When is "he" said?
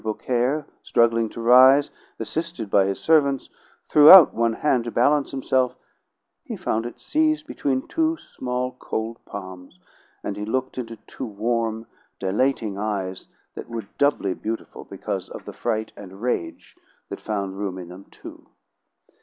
6.43-6.55, 10.37-10.43